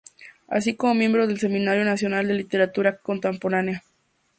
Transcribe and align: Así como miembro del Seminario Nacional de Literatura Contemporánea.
Así 0.47 0.75
como 0.75 0.95
miembro 0.95 1.27
del 1.27 1.39
Seminario 1.39 1.85
Nacional 1.85 2.27
de 2.27 2.33
Literatura 2.33 2.97
Contemporánea. 2.97 3.83